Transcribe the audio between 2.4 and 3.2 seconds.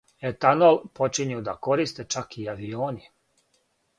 и авиони.